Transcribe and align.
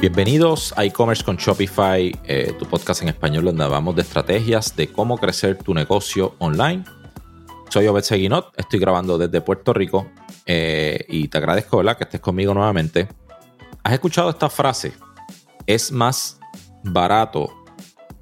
Bienvenidos 0.00 0.72
a 0.78 0.84
e-commerce 0.86 1.22
con 1.22 1.36
Shopify, 1.36 2.18
eh, 2.24 2.54
tu 2.58 2.64
podcast 2.64 3.02
en 3.02 3.08
español 3.08 3.44
donde 3.44 3.64
hablamos 3.64 3.94
de 3.94 4.00
estrategias 4.00 4.74
de 4.74 4.90
cómo 4.90 5.18
crecer 5.18 5.58
tu 5.58 5.74
negocio 5.74 6.36
online. 6.38 6.84
Soy 7.68 7.86
Obed 7.86 8.04
Seguinot, 8.04 8.50
estoy 8.56 8.80
grabando 8.80 9.18
desde 9.18 9.42
Puerto 9.42 9.74
Rico 9.74 10.10
eh, 10.46 11.04
y 11.06 11.28
te 11.28 11.36
agradezco 11.36 11.76
¿verdad? 11.76 11.98
que 11.98 12.04
estés 12.04 12.20
conmigo 12.22 12.54
nuevamente. 12.54 13.08
¿Has 13.82 13.92
escuchado 13.92 14.30
esta 14.30 14.48
frase? 14.48 14.94
Es 15.66 15.92
más 15.92 16.40
barato 16.82 17.52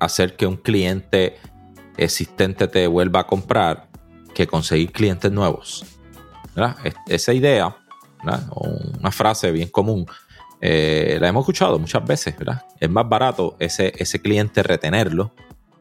hacer 0.00 0.34
que 0.34 0.48
un 0.48 0.56
cliente 0.56 1.36
existente 1.96 2.66
te 2.66 2.88
vuelva 2.88 3.20
a 3.20 3.26
comprar 3.28 3.86
que 4.34 4.48
conseguir 4.48 4.90
clientes 4.90 5.30
nuevos. 5.30 5.86
Esa 7.06 7.32
idea, 7.32 7.76
una 9.00 9.12
frase 9.12 9.52
bien 9.52 9.68
común, 9.68 10.06
eh, 10.60 11.18
la 11.20 11.28
hemos 11.28 11.42
escuchado 11.42 11.78
muchas 11.78 12.04
veces, 12.04 12.36
¿verdad? 12.36 12.64
Es 12.80 12.90
más 12.90 13.08
barato 13.08 13.56
ese, 13.58 13.92
ese 13.96 14.20
cliente 14.20 14.62
retenerlo 14.62 15.32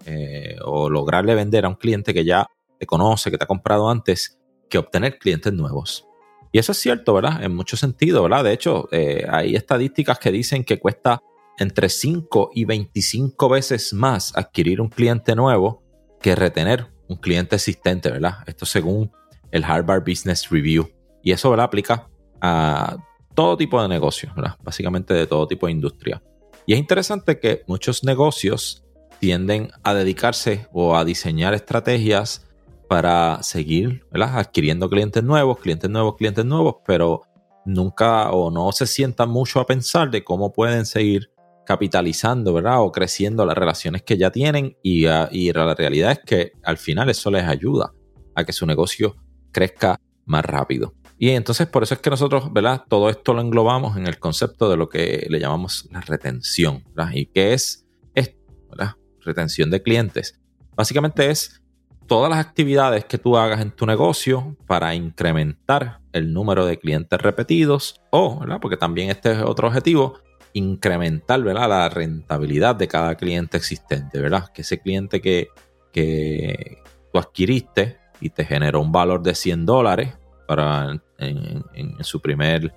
eh, 0.05 0.55
o 0.63 0.89
lograrle 0.89 1.35
vender 1.35 1.65
a 1.65 1.69
un 1.69 1.75
cliente 1.75 2.13
que 2.13 2.23
ya 2.23 2.47
te 2.79 2.85
conoce, 2.85 3.31
que 3.31 3.37
te 3.37 3.43
ha 3.43 3.47
comprado 3.47 3.89
antes, 3.89 4.39
que 4.69 4.77
obtener 4.77 5.17
clientes 5.17 5.51
nuevos. 5.53 6.05
Y 6.51 6.59
eso 6.59 6.71
es 6.71 6.77
cierto, 6.77 7.13
¿verdad? 7.13 7.43
En 7.43 7.55
muchos 7.55 7.79
sentidos, 7.79 8.23
¿verdad? 8.23 8.43
De 8.43 8.53
hecho, 8.53 8.87
eh, 8.91 9.25
hay 9.29 9.55
estadísticas 9.55 10.19
que 10.19 10.31
dicen 10.31 10.63
que 10.63 10.79
cuesta 10.79 11.21
entre 11.57 11.89
5 11.89 12.51
y 12.53 12.65
25 12.65 13.49
veces 13.49 13.93
más 13.93 14.35
adquirir 14.37 14.79
un 14.79 14.89
cliente 14.89 15.35
nuevo 15.35 15.83
que 16.21 16.35
retener 16.35 16.87
un 17.07 17.17
cliente 17.17 17.55
existente, 17.55 18.11
¿verdad? 18.11 18.37
Esto 18.45 18.65
según 18.65 19.11
el 19.51 19.63
Harvard 19.63 20.03
Business 20.03 20.49
Review. 20.49 20.89
Y 21.23 21.31
eso, 21.31 21.49
¿verdad? 21.49 21.65
Aplica 21.65 22.07
a 22.41 22.97
todo 23.37 23.55
tipo 23.55 23.79
de 23.79 23.87
negocios, 23.87 24.33
básicamente 24.63 25.13
de 25.13 25.27
todo 25.27 25.47
tipo 25.47 25.67
de 25.67 25.71
industria. 25.71 26.23
Y 26.65 26.73
es 26.73 26.79
interesante 26.79 27.39
que 27.39 27.61
muchos 27.67 28.03
negocios 28.03 28.83
tienden 29.19 29.69
a 29.83 29.93
dedicarse 29.93 30.67
o 30.73 30.97
a 30.97 31.05
diseñar 31.05 31.53
estrategias 31.53 32.47
para 32.89 33.43
seguir 33.43 34.03
adquiriendo 34.11 34.89
clientes 34.89 35.23
nuevos, 35.23 35.59
clientes 35.59 35.87
nuevos, 35.87 36.15
clientes 36.15 36.45
nuevos, 36.45 36.77
pero 36.87 37.21
nunca 37.63 38.31
o 38.31 38.49
no 38.49 38.71
se 38.71 38.87
sientan 38.87 39.29
mucho 39.29 39.59
a 39.59 39.67
pensar 39.67 40.09
de 40.09 40.23
cómo 40.23 40.51
pueden 40.51 40.87
seguir 40.87 41.29
capitalizando, 41.63 42.53
¿verdad? 42.53 42.81
O 42.81 42.91
creciendo 42.91 43.45
las 43.45 43.55
relaciones 43.55 44.01
que 44.01 44.17
ya 44.17 44.31
tienen 44.31 44.77
y, 44.81 45.05
y 45.05 45.51
la 45.53 45.75
realidad 45.75 46.13
es 46.13 46.19
que 46.25 46.53
al 46.63 46.79
final 46.79 47.07
eso 47.11 47.29
les 47.29 47.43
ayuda 47.43 47.93
a 48.33 48.43
que 48.43 48.51
su 48.51 48.65
negocio 48.65 49.15
crezca 49.51 49.99
más 50.25 50.43
rápido. 50.43 50.95
Y 51.19 51.31
entonces 51.31 51.67
por 51.67 51.83
eso 51.83 51.95
es 51.95 51.99
que 51.99 52.09
nosotros, 52.09 52.53
¿verdad? 52.53 52.83
Todo 52.87 53.09
esto 53.09 53.33
lo 53.33 53.41
englobamos 53.41 53.97
en 53.97 54.07
el 54.07 54.19
concepto 54.19 54.69
de 54.69 54.77
lo 54.77 54.87
que 54.87 55.25
le 55.29 55.39
llamamos 55.39 55.87
la 55.91 56.01
retención, 56.01 56.83
¿verdad? 56.95 57.11
¿Y 57.13 57.25
qué 57.27 57.53
es 57.53 57.87
esto, 58.13 58.37
¿verdad? 58.69 58.95
Retención 59.21 59.71
de 59.71 59.81
clientes. 59.81 60.39
Básicamente 60.75 61.29
es 61.31 61.63
todas 62.05 62.29
las 62.29 62.39
actividades 62.39 63.05
que 63.05 63.17
tú 63.17 63.35
hagas 63.35 63.61
en 63.61 63.71
tu 63.71 63.87
negocio 63.87 64.55
para 64.67 64.93
incrementar 64.93 66.01
el 66.13 66.33
número 66.33 66.65
de 66.65 66.77
clientes 66.77 67.19
repetidos 67.19 67.99
o, 68.11 68.39
¿verdad? 68.39 68.59
Porque 68.61 68.77
también 68.77 69.09
este 69.09 69.31
es 69.31 69.41
otro 69.41 69.67
objetivo, 69.67 70.19
incrementar, 70.53 71.41
¿verdad? 71.41 71.67
La 71.67 71.89
rentabilidad 71.89 72.75
de 72.75 72.87
cada 72.87 73.15
cliente 73.15 73.57
existente, 73.57 74.21
¿verdad? 74.21 74.49
Que 74.53 74.61
ese 74.61 74.79
cliente 74.79 75.19
que, 75.19 75.47
que 75.91 76.77
tú 77.11 77.17
adquiriste 77.17 77.97
y 78.21 78.29
te 78.29 78.45
generó 78.45 78.81
un 78.81 78.91
valor 78.91 79.23
de 79.23 79.33
100 79.33 79.65
dólares, 79.65 80.13
para 80.47 81.01
en, 81.17 82.03
su 82.03 82.21
primer, 82.21 82.73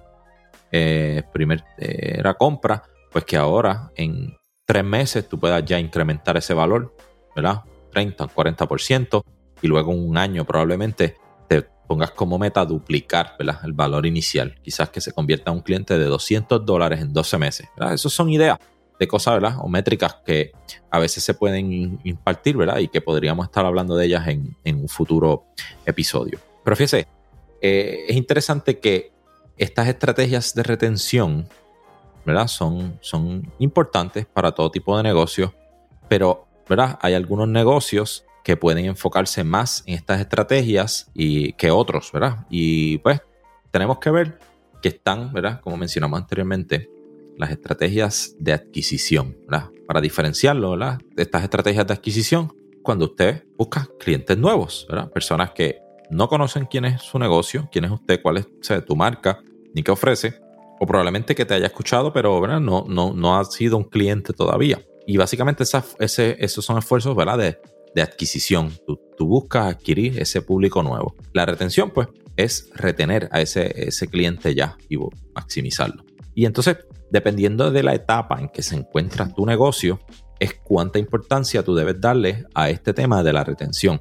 eh, 0.72 1.22
eh, 1.78 2.22
compra, 2.38 2.82
pues 3.10 3.24
que 3.24 3.36
ahora 3.36 3.90
en 3.96 4.36
tres 4.64 4.84
meses 4.84 5.28
tú 5.28 5.38
puedas 5.38 5.64
ya 5.64 5.78
incrementar 5.78 6.36
ese 6.36 6.54
valor, 6.54 6.94
¿verdad? 7.34 7.62
30, 7.92 8.26
40%, 8.26 9.22
y 9.62 9.66
luego 9.66 9.92
en 9.92 10.08
un 10.08 10.16
año 10.16 10.44
probablemente 10.44 11.16
te 11.48 11.62
pongas 11.86 12.12
como 12.12 12.38
meta 12.38 12.64
duplicar 12.64 13.34
¿verdad? 13.38 13.58
el 13.64 13.72
valor 13.72 14.06
inicial. 14.06 14.54
Quizás 14.62 14.90
que 14.90 15.00
se 15.00 15.12
convierta 15.12 15.50
en 15.50 15.58
un 15.58 15.62
cliente 15.62 15.98
de 15.98 16.04
200 16.04 16.64
dólares 16.64 17.00
en 17.00 17.12
12 17.12 17.38
meses. 17.38 17.68
Esas 17.76 18.12
son 18.12 18.30
ideas 18.30 18.58
de 18.98 19.08
cosas, 19.08 19.34
¿verdad? 19.34 19.56
O 19.60 19.68
métricas 19.68 20.18
que 20.24 20.52
a 20.90 20.98
veces 20.98 21.24
se 21.24 21.34
pueden 21.34 21.98
impartir, 22.04 22.56
¿verdad? 22.56 22.78
Y 22.78 22.88
que 22.88 23.00
podríamos 23.00 23.46
estar 23.46 23.64
hablando 23.64 23.96
de 23.96 24.06
ellas 24.06 24.28
en, 24.28 24.56
en 24.62 24.76
un 24.80 24.88
futuro 24.88 25.46
episodio. 25.86 26.38
Pero 26.62 26.76
fíjese, 26.76 27.08
eh, 27.60 28.06
es 28.08 28.16
interesante 28.16 28.78
que 28.78 29.12
estas 29.56 29.88
estrategias 29.88 30.54
de 30.54 30.62
retención, 30.62 31.48
¿verdad? 32.24 32.48
Son, 32.48 32.98
son 33.00 33.52
importantes 33.58 34.26
para 34.26 34.52
todo 34.52 34.70
tipo 34.70 34.96
de 34.96 35.02
negocios, 35.02 35.52
pero, 36.08 36.46
¿verdad? 36.68 36.98
Hay 37.02 37.14
algunos 37.14 37.48
negocios 37.48 38.24
que 38.42 38.56
pueden 38.56 38.86
enfocarse 38.86 39.44
más 39.44 39.82
en 39.86 39.94
estas 39.94 40.20
estrategias 40.20 41.10
y 41.14 41.52
que 41.54 41.70
otros, 41.70 42.10
¿verdad? 42.12 42.46
Y 42.48 42.98
pues 42.98 43.20
tenemos 43.70 43.98
que 43.98 44.10
ver 44.10 44.38
que 44.80 44.88
están, 44.88 45.32
¿verdad? 45.32 45.60
Como 45.60 45.76
mencionamos 45.76 46.18
anteriormente, 46.18 46.90
las 47.36 47.50
estrategias 47.50 48.34
de 48.38 48.52
adquisición, 48.52 49.36
¿verdad? 49.46 49.70
Para 49.86 50.00
diferenciarlo, 50.00 50.70
¿verdad? 50.70 51.00
Estas 51.16 51.42
estrategias 51.42 51.86
de 51.86 51.92
adquisición, 51.92 52.52
cuando 52.82 53.06
usted 53.06 53.44
busca 53.56 53.88
clientes 53.98 54.36
nuevos. 54.38 54.86
Personas 55.12 55.50
que 55.50 55.80
no 56.10 56.28
conocen 56.28 56.66
quién 56.66 56.84
es 56.84 57.02
su 57.02 57.18
negocio, 57.18 57.68
quién 57.70 57.84
es 57.84 57.90
usted, 57.90 58.20
cuál 58.22 58.38
es 58.38 58.46
tu 58.86 58.96
marca, 58.96 59.40
ni 59.74 59.82
qué 59.82 59.90
ofrece, 59.90 60.40
o 60.80 60.86
probablemente 60.86 61.34
que 61.34 61.44
te 61.44 61.54
haya 61.54 61.66
escuchado, 61.66 62.12
pero 62.12 62.40
No, 62.60 62.84
no, 62.88 63.12
no 63.12 63.38
ha 63.38 63.44
sido 63.44 63.76
un 63.76 63.84
cliente 63.84 64.32
todavía. 64.32 64.82
Y 65.06 65.16
básicamente 65.16 65.64
ese, 65.64 66.36
esos 66.38 66.64
son 66.64 66.78
esfuerzos 66.78 67.16
¿verdad? 67.16 67.38
De, 67.38 67.58
de 67.94 68.02
adquisición. 68.02 68.72
Tú, 68.86 69.00
tú, 69.16 69.26
buscas 69.26 69.74
adquirir 69.74 70.18
ese 70.18 70.42
público 70.42 70.82
nuevo. 70.82 71.14
La 71.32 71.46
retención, 71.46 71.90
pues, 71.90 72.08
es 72.36 72.70
retener 72.74 73.28
a 73.32 73.40
ese, 73.40 73.88
ese 73.88 74.08
cliente 74.08 74.54
ya 74.54 74.76
y 74.88 74.96
maximizarlo. 75.34 76.04
Y 76.34 76.46
entonces, 76.46 76.78
dependiendo 77.10 77.70
de 77.70 77.82
la 77.82 77.94
etapa 77.94 78.40
en 78.40 78.48
que 78.48 78.62
se 78.62 78.76
encuentra 78.76 79.32
tu 79.32 79.44
negocio, 79.44 80.00
es 80.38 80.54
cuánta 80.54 80.98
importancia 80.98 81.62
tú 81.62 81.74
debes 81.74 82.00
darle 82.00 82.46
a 82.54 82.70
este 82.70 82.94
tema 82.94 83.22
de 83.22 83.32
la 83.32 83.44
retención. 83.44 84.00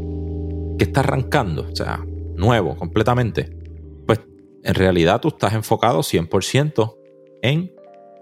que 0.81 0.85
está 0.85 1.01
arrancando, 1.01 1.67
o 1.71 1.75
sea, 1.75 2.03
nuevo 2.33 2.75
completamente, 2.75 3.55
pues 4.07 4.19
en 4.63 4.73
realidad 4.73 5.21
tú 5.21 5.27
estás 5.27 5.53
enfocado 5.53 5.99
100% 5.99 6.95
en 7.43 7.71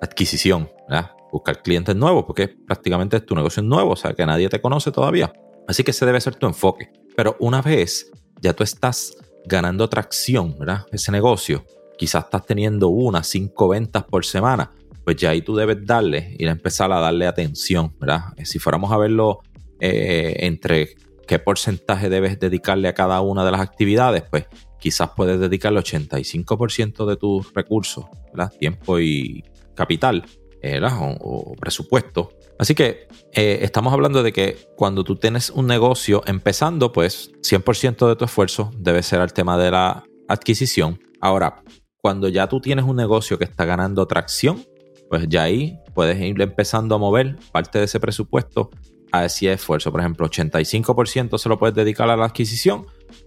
adquisición, 0.01 0.69
¿verdad? 0.89 1.11
buscar 1.31 1.61
clientes 1.61 1.95
nuevos, 1.95 2.25
porque 2.25 2.49
prácticamente 2.49 3.21
tu 3.21 3.33
negocio 3.33 3.61
es 3.61 3.65
nuevo, 3.65 3.91
o 3.91 3.95
sea, 3.95 4.11
que 4.11 4.25
nadie 4.25 4.49
te 4.49 4.59
conoce 4.59 4.91
todavía. 4.91 5.31
Así 5.69 5.85
que 5.85 5.91
ese 5.91 6.05
debe 6.05 6.19
ser 6.19 6.35
tu 6.35 6.47
enfoque. 6.47 6.91
Pero 7.15 7.37
una 7.39 7.61
vez 7.61 8.11
ya 8.41 8.51
tú 8.51 8.65
estás 8.65 9.15
ganando 9.45 9.87
tracción, 9.87 10.57
¿verdad? 10.59 10.85
Ese 10.91 11.13
negocio, 11.13 11.63
quizás 11.97 12.25
estás 12.25 12.45
teniendo 12.45 12.89
una, 12.89 13.23
cinco 13.23 13.69
ventas 13.69 14.03
por 14.03 14.25
semana, 14.25 14.69
pues 15.05 15.15
ya 15.15 15.29
ahí 15.29 15.41
tú 15.41 15.55
debes 15.55 15.77
darle, 15.85 16.35
a 16.37 16.51
empezar 16.51 16.91
a 16.91 16.99
darle 16.99 17.25
atención, 17.25 17.95
¿verdad? 18.01 18.33
Si 18.43 18.59
fuéramos 18.59 18.91
a 18.91 18.97
verlo 18.97 19.39
eh, 19.79 20.35
entre 20.39 20.95
qué 21.29 21.37
porcentaje 21.37 22.09
debes 22.09 22.39
dedicarle 22.39 22.87
a 22.87 22.95
cada 22.95 23.21
una 23.21 23.45
de 23.45 23.51
las 23.51 23.61
actividades, 23.61 24.23
pues 24.31 24.47
quizás 24.79 25.11
puedes 25.15 25.39
dedicarle 25.39 25.79
85% 25.79 27.05
de 27.05 27.17
tus 27.17 27.53
recursos, 27.53 28.05
tiempo 28.59 28.99
y 28.99 29.43
capital 29.75 30.25
o, 31.21 31.53
presupuesto. 31.59 32.31
Así 32.57 32.73
que 32.73 33.07
eh, 33.31 33.59
estamos 33.61 33.93
hablando 33.93 34.23
de 34.23 34.33
que 34.33 34.57
cuando 34.75 35.03
tú 35.03 35.17
tienes 35.17 35.51
un 35.51 35.67
negocio 35.67 36.23
empezando, 36.25 36.91
pues 36.91 37.31
100% 37.43 38.09
de 38.09 38.15
tu 38.15 38.25
esfuerzo 38.25 38.71
debe 38.75 39.03
ser 39.03 39.21
al 39.21 39.31
tema 39.31 39.55
de 39.59 39.69
la 39.69 40.03
adquisición. 40.27 40.99
Ahora, 41.21 41.61
cuando 42.01 42.27
ya 42.27 42.49
tú 42.49 42.59
tienes 42.59 42.85
un 42.85 42.95
negocio 42.95 43.37
que 43.37 43.43
está 43.43 43.65
ganando 43.65 44.07
tracción, 44.07 44.65
pues 45.11 45.27
ya 45.29 45.43
ahí 45.43 45.77
puedes 45.93 46.19
ir 46.19 46.41
empezando 46.41 46.95
a 46.95 46.97
mover 46.97 47.37
parte 47.51 47.77
de 47.77 47.85
ese 47.85 47.99
presupuesto 47.99 48.71
a 49.11 49.25
ese 49.25 49.51
esfuerzo. 49.51 49.91
Por 49.91 50.01
ejemplo, 50.01 50.27
85% 50.27 51.37
se 51.37 51.49
lo 51.49 51.57
puedes 51.57 51.75
dedicar 51.75 52.09
a 52.09 52.17
la 52.17 52.25
adquisición 52.25 52.85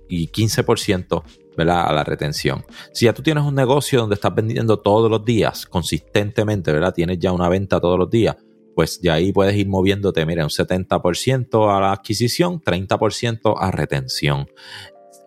y 0.09 0.29
15% 0.29 1.23
¿verdad? 1.57 1.87
a 1.87 1.93
la 1.93 2.05
retención. 2.05 2.65
Si 2.93 3.07
ya 3.07 3.13
tú 3.13 3.23
tienes 3.23 3.45
un 3.45 3.55
negocio 3.55 4.01
donde 4.01 4.15
estás 4.15 4.35
vendiendo 4.35 4.79
todos 4.81 5.11
los 5.11 5.25
días, 5.25 5.67
consistentemente, 5.67 6.73
¿verdad? 6.73 6.95
Tienes 6.95 7.19
ya 7.19 7.33
una 7.33 7.49
venta 7.49 7.81
todos 7.81 7.99
los 7.99 8.11
días, 8.11 8.37
pues 8.75 9.01
ya 9.01 9.15
ahí 9.15 9.33
puedes 9.33 9.57
ir 9.57 9.69
moviéndote, 9.69 10.25
mira, 10.25 10.45
un 10.45 10.51
70% 10.51 11.77
a 11.77 11.81
la 11.81 11.93
adquisición, 11.93 12.61
30% 12.61 13.55
a 13.59 13.71
retención. 13.71 14.47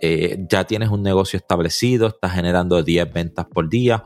Eh, 0.01 0.45
ya 0.49 0.65
tienes 0.65 0.89
un 0.89 1.03
negocio 1.03 1.37
establecido, 1.37 2.07
estás 2.07 2.33
generando 2.33 2.81
10 2.81 3.13
ventas 3.13 3.45
por 3.45 3.69
día, 3.69 4.05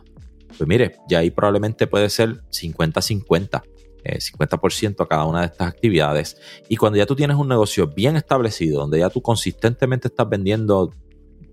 pues 0.58 0.68
mire, 0.68 0.98
ya 1.08 1.20
ahí 1.20 1.32
probablemente 1.32 1.88
puede 1.88 2.10
ser 2.10 2.42
50-50. 2.50 3.64
50% 4.04 4.90
eh, 4.90 4.96
a 5.00 5.08
cada 5.08 5.26
una 5.26 5.42
de 5.42 5.48
estas 5.48 5.68
actividades. 5.68 6.38
Y 6.68 6.76
cuando 6.76 6.98
ya 6.98 7.06
tú 7.06 7.16
tienes 7.16 7.38
un 7.38 7.48
negocio 7.48 7.88
bien 7.88 8.16
establecido, 8.16 8.82
donde 8.82 9.00
ya 9.00 9.10
tú 9.10 9.22
consistentemente 9.22 10.08
estás 10.08 10.28
vendiendo 10.28 10.92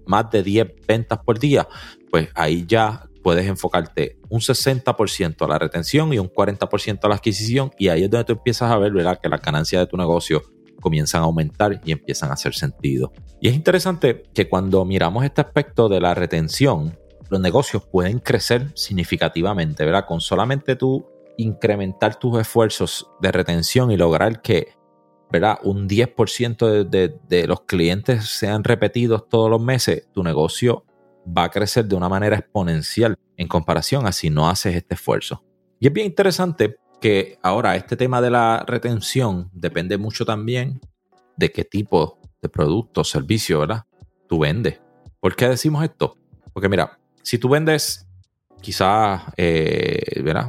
más 0.06 0.30
de 0.30 0.42
10 0.42 0.86
ventas 0.86 1.18
por 1.24 1.38
día, 1.38 1.66
pues 2.10 2.28
ahí 2.34 2.64
ya 2.66 3.08
puedes 3.22 3.46
enfocarte 3.46 4.18
un 4.28 4.40
60% 4.40 5.44
a 5.44 5.48
la 5.48 5.58
retención 5.58 6.12
y 6.12 6.18
un 6.18 6.28
40% 6.28 7.00
a 7.02 7.08
la 7.08 7.16
adquisición 7.16 7.72
y 7.76 7.88
ahí 7.88 8.04
es 8.04 8.10
donde 8.10 8.24
tú 8.24 8.34
empiezas 8.34 8.70
a 8.70 8.78
ver 8.78 8.92
¿verdad? 8.92 9.18
que 9.20 9.28
las 9.28 9.42
ganancias 9.42 9.82
de 9.82 9.86
tu 9.88 9.96
negocio 9.96 10.42
comienzan 10.80 11.22
a 11.22 11.24
aumentar 11.24 11.80
y 11.84 11.90
empiezan 11.90 12.30
a 12.30 12.34
hacer 12.34 12.54
sentido. 12.54 13.12
Y 13.40 13.48
es 13.48 13.54
interesante 13.56 14.22
que 14.32 14.48
cuando 14.48 14.84
miramos 14.84 15.24
este 15.24 15.40
aspecto 15.40 15.88
de 15.88 16.00
la 16.00 16.14
retención, 16.14 16.96
los 17.28 17.40
negocios 17.40 17.84
pueden 17.84 18.20
crecer 18.20 18.70
significativamente, 18.76 19.84
¿verdad? 19.84 20.06
Con 20.06 20.20
solamente 20.20 20.76
tú 20.76 21.04
incrementar 21.38 22.18
tus 22.18 22.40
esfuerzos 22.40 23.10
de 23.20 23.32
retención 23.32 23.90
y 23.90 23.96
lograr 23.96 24.42
que 24.42 24.74
¿verdad? 25.30 25.58
un 25.64 25.88
10% 25.88 26.84
de, 26.88 27.18
de, 27.28 27.46
los 27.46 27.62
clientes 27.62 28.28
sean 28.28 28.62
repetidos 28.62 29.28
todos 29.28 29.50
los 29.50 29.60
meses, 29.60 30.08
tu 30.12 30.22
negocio 30.22 30.84
va 31.36 31.44
a 31.44 31.50
crecer 31.50 31.86
de 31.86 31.96
una 31.96 32.08
manera 32.08 32.36
exponencial 32.36 33.16
en 33.36 33.48
comparación 33.48 34.06
a 34.06 34.12
si 34.12 34.30
no 34.30 34.48
haces 34.48 34.76
este 34.76 34.94
esfuerzo. 34.94 35.44
Y 35.80 35.88
es 35.88 35.92
bien 35.92 36.06
interesante 36.06 36.76
que 37.00 37.38
ahora 37.42 37.76
este 37.76 37.96
tema 37.96 38.20
de 38.20 38.30
la 38.30 38.64
retención 38.66 39.50
depende 39.52 39.98
mucho 39.98 40.24
también 40.24 40.80
de 41.36 41.50
qué 41.52 41.64
tipo 41.64 42.18
de 42.40 42.48
producto 42.48 43.02
o 43.02 43.04
servicio 43.04 43.60
¿verdad? 43.60 43.84
tú 44.28 44.38
vendes. 44.38 44.80
¿Por 45.20 45.34
qué 45.34 45.48
decimos 45.48 45.84
esto? 45.84 46.16
Porque 46.52 46.68
mira, 46.68 46.98
si 47.22 47.38
tú 47.38 47.48
vendes 47.48 48.06
quizás, 48.60 49.22
eh, 49.36 50.05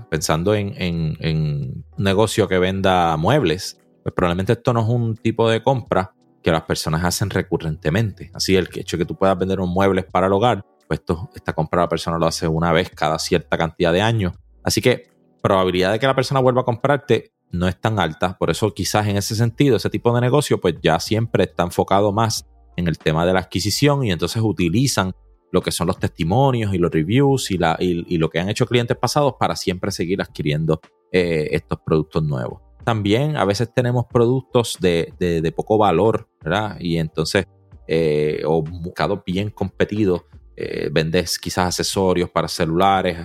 pensando 0.10 0.56
en, 0.56 1.18
un 1.20 1.86
negocio 1.98 2.48
que 2.48 2.60
venda 2.60 3.16
muebles, 3.18 3.80
pues 4.04 4.14
probablemente 4.14 4.54
esto 4.54 4.74
no 4.74 4.82
es 4.82 4.88
un 4.88 5.16
tipo 5.16 5.50
de 5.50 5.62
compra 5.64 6.14
que 6.42 6.52
las 6.52 6.64
personas 6.64 7.04
hacen 7.04 7.30
recurrentemente. 7.30 8.32
Así 8.34 8.56
el 8.56 8.70
hecho 8.74 8.98
de 8.98 9.04
que 9.04 9.08
tú 9.08 9.16
puedas 9.16 9.38
vender 9.38 9.60
un 9.60 9.70
muebles 9.70 10.06
para 10.06 10.28
el 10.28 10.34
hogar, 10.34 10.66
pues 10.88 11.02
esta 11.36 11.54
compra 11.54 11.82
la 11.82 11.90
persona 11.90 12.18
lo 12.18 12.26
hace 12.26 12.48
una 12.48 12.72
vez 12.72 12.90
cada 12.90 13.20
cierta 13.20 13.58
cantidad 13.58 13.92
de 13.92 14.02
años. 14.02 14.34
Así 14.64 14.82
que 14.82 15.10
probabilidad 15.42 15.92
de 15.92 16.00
que 16.00 16.08
la 16.08 16.16
persona 16.16 16.40
vuelva 16.40 16.62
a 16.62 16.66
comprarte 16.66 17.34
no 17.52 17.68
es 17.68 17.80
tan 17.80 18.00
alta. 18.00 18.38
Por 18.38 18.50
eso 18.50 18.74
quizás 18.74 19.08
en 19.08 19.18
ese 19.18 19.36
sentido, 19.36 19.78
ese 19.78 19.90
tipo 19.90 20.14
de 20.14 20.22
negocio, 20.22 20.60
pues 20.60 20.76
ya 20.82 21.00
siempre 21.00 21.46
está 21.46 21.64
enfocado 21.64 22.12
más 22.12 22.46
en 22.76 22.88
el 22.88 22.98
tema 22.98 23.26
de 23.26 23.34
la 23.34 23.40
adquisición 23.40 24.04
y 24.04 24.12
entonces 24.12 24.42
utilizan 24.42 25.14
lo 25.52 25.62
que 25.62 25.72
son 25.72 25.88
los 25.88 26.00
testimonios 26.00 26.74
y 26.74 26.78
los 26.78 26.92
reviews 26.92 27.52
y, 27.52 27.58
la, 27.58 27.78
y, 27.80 28.18
lo 28.18 28.30
que 28.30 28.40
han 28.40 28.50
hecho 28.50 28.66
clientes 28.66 28.98
pasados 28.98 29.36
para 29.40 29.56
siempre 29.56 29.92
seguir 29.92 30.22
adquiriendo 30.22 30.82
eh, 31.12 31.50
estos 31.52 31.80
productos 31.86 32.24
nuevos. 32.24 32.62
También 32.84 33.38
a 33.38 33.46
veces 33.46 33.74
tenemos 33.74 34.06
productos 34.06 34.78
de, 34.80 35.14
de, 35.20 35.52
poco 35.52 35.78
valor, 35.78 36.30
¿verdad? 36.42 36.78
Y 36.80 36.98
entonces, 36.98 37.46
eh, 37.88 38.42
o 38.46 38.62
buscado 38.62 39.24
bien 39.26 39.50
competidos, 39.50 40.24
eh, 40.56 40.90
vendes 40.92 41.38
quizás 41.38 41.68
accesorios 41.68 42.30
para 42.30 42.48
celulares, 42.48 43.18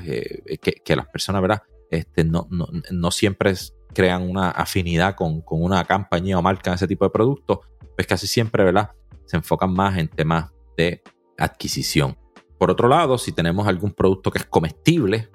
que, 0.61 0.97
las 0.97 1.07
personas, 1.07 1.43
¿verdad? 1.43 1.63
Este, 1.91 2.25
no, 2.25 2.49
no, 2.51 2.67
no 2.91 3.11
siempre 3.11 3.55
crean 3.95 4.29
una 4.29 4.51
afinidad 4.51 5.15
con, 5.15 5.43
con, 5.43 5.63
una 5.63 5.85
compañía 5.85 6.39
o 6.39 6.43
marca 6.43 6.75
ese 6.75 6.89
tipo 6.89 7.05
de 7.05 7.11
productos, 7.11 7.61
pues 7.95 8.07
casi 8.07 8.27
siempre, 8.27 8.65
¿verdad? 8.65 8.91
Se 9.27 9.37
enfocan 9.37 9.73
más 9.73 9.97
en 9.99 10.09
temas 10.09 10.51
de 10.77 11.03
adquisición. 11.39 12.17
Por 12.59 12.71
otro 12.71 12.89
lado, 12.89 13.19
si 13.19 13.33
tenemos 13.33 13.67
algún 13.67 13.93
producto 13.93 14.31
que 14.31 14.39
es 14.39 14.47
comestible, 14.47 15.31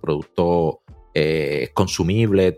producto 0.00 0.80
eh, 1.14 1.70
consumible, 1.74 2.56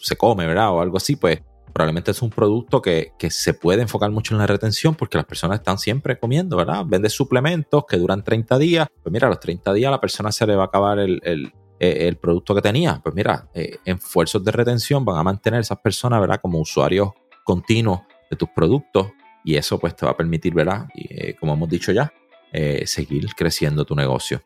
se 0.00 0.16
come, 0.16 0.46
¿verdad? 0.46 0.70
O 0.72 0.80
algo 0.80 0.96
así, 0.96 1.16
pues 1.16 1.42
probablemente 1.72 2.12
es 2.12 2.22
un 2.22 2.30
producto 2.30 2.80
que, 2.80 3.12
se 3.28 3.52
puede 3.52 3.82
enfocar 3.82 4.10
mucho 4.10 4.32
en 4.32 4.38
la 4.38 4.46
retención 4.46 4.94
porque 4.94 5.18
las 5.18 5.26
personas 5.26 5.58
están 5.58 5.78
siempre 5.78 6.18
comiendo, 6.18 6.56
¿verdad? 6.56 6.84
Vende 6.86 7.10
suplementos 7.10 7.84
que 7.86 7.98
duran 7.98 8.22
30 8.22 8.58
días, 8.58 8.88
pues 9.02 9.12
mira, 9.12 9.26
a 9.26 9.30
los 9.30 9.40
30 9.40 9.72
días 9.72 9.90
la 9.90 10.00
persona 10.00 10.30
se 10.30 10.46
le 10.46 10.54
va 10.54 10.62
a 10.62 10.66
acabar 10.66 10.98
el, 10.98 11.52
eh, 11.80 12.16
producto 12.20 12.54
que 12.54 12.62
tenía. 12.62 13.00
Pues 13.02 13.14
mira, 13.14 13.48
eh, 13.52 13.78
esfuerzos 13.84 14.42
de 14.44 14.52
retención 14.52 15.04
van 15.04 15.18
a 15.18 15.22
mantener 15.22 15.58
a 15.58 15.60
esas 15.60 15.80
personas, 15.80 16.20
¿verdad? 16.20 16.40
Como 16.40 16.60
usuarios 16.60 17.10
continuos 17.42 18.00
de 18.30 18.36
tus 18.36 18.48
productos 18.54 19.08
y 19.44 19.56
eso 19.56 19.78
pues 19.78 19.94
te 19.94 20.06
va 20.06 20.12
a 20.12 20.16
permitir, 20.16 20.54
¿verdad? 20.54 20.88
Eh, 20.94 21.36
como 21.38 21.52
hemos 21.52 21.68
dicho 21.68 21.92
ya, 21.92 22.12
eh, 22.50 22.84
seguir 22.86 23.26
creciendo 23.34 23.84
tu 23.84 23.94
negocio. 23.94 24.42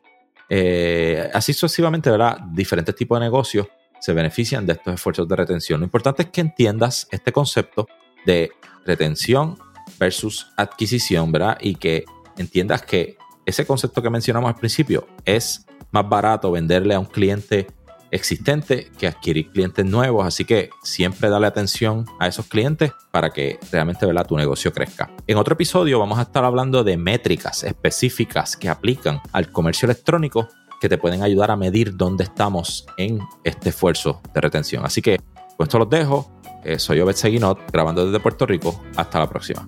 Eh, 0.49 1.29
así 1.33 1.53
sucesivamente, 1.53 2.11
¿verdad? 2.11 2.39
Diferentes 2.51 2.93
tipos 2.95 3.19
de 3.19 3.25
negocios 3.25 3.67
se 3.99 4.13
benefician 4.13 4.65
de 4.65 4.73
estos 4.73 4.93
esfuerzos 4.93 5.27
de 5.27 5.35
retención. 5.35 5.79
Lo 5.79 5.85
importante 5.85 6.23
es 6.23 6.29
que 6.29 6.41
entiendas 6.41 7.07
este 7.11 7.31
concepto 7.31 7.87
de 8.25 8.51
retención 8.85 9.57
versus 9.97 10.51
adquisición, 10.57 11.31
¿verdad? 11.31 11.57
Y 11.61 11.75
que 11.75 12.03
entiendas 12.37 12.81
que 12.81 13.17
ese 13.45 13.65
concepto 13.65 14.01
que 14.01 14.09
mencionamos 14.09 14.49
al 14.49 14.55
principio 14.55 15.07
es 15.25 15.65
más 15.91 16.07
barato 16.07 16.51
venderle 16.51 16.93
a 16.93 16.99
un 16.99 17.05
cliente 17.05 17.67
existente 18.11 18.91
que 18.97 19.07
adquirir 19.07 19.51
clientes 19.51 19.85
nuevos. 19.85 20.25
Así 20.25 20.45
que 20.45 20.69
siempre 20.83 21.29
dale 21.29 21.47
atención 21.47 22.05
a 22.19 22.27
esos 22.27 22.47
clientes 22.47 22.91
para 23.11 23.29
que 23.31 23.59
realmente 23.71 24.05
tu 24.27 24.37
negocio 24.37 24.71
crezca. 24.73 25.11
En 25.27 25.37
otro 25.37 25.53
episodio 25.53 25.99
vamos 25.99 26.19
a 26.19 26.23
estar 26.23 26.43
hablando 26.43 26.83
de 26.83 26.97
métricas 26.97 27.63
específicas 27.63 28.57
que 28.57 28.69
aplican 28.69 29.21
al 29.31 29.51
comercio 29.51 29.85
electrónico 29.85 30.49
que 30.79 30.89
te 30.89 30.97
pueden 30.97 31.23
ayudar 31.23 31.51
a 31.51 31.55
medir 31.55 31.95
dónde 31.95 32.23
estamos 32.23 32.85
en 32.97 33.19
este 33.43 33.69
esfuerzo 33.69 34.21
de 34.33 34.41
retención. 34.41 34.85
Así 34.85 35.01
que, 35.01 35.19
pues 35.57 35.67
esto 35.67 35.79
los 35.79 35.89
dejo. 35.89 36.31
Eh, 36.63 36.79
soy 36.79 36.99
Obed 37.01 37.15
Seguinot, 37.15 37.71
grabando 37.71 38.05
desde 38.05 38.19
Puerto 38.19 38.45
Rico. 38.45 38.81
Hasta 38.95 39.19
la 39.19 39.29
próxima. 39.29 39.67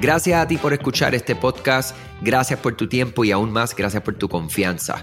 Gracias 0.00 0.38
a 0.38 0.46
ti 0.46 0.58
por 0.58 0.74
escuchar 0.74 1.14
este 1.14 1.34
podcast, 1.34 1.96
gracias 2.20 2.60
por 2.60 2.76
tu 2.76 2.86
tiempo 2.86 3.24
y 3.24 3.32
aún 3.32 3.50
más 3.50 3.74
gracias 3.74 4.02
por 4.02 4.14
tu 4.14 4.28
confianza. 4.28 5.02